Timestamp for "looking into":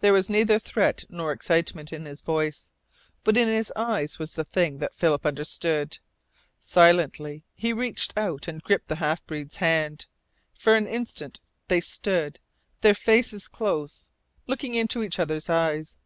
14.46-15.02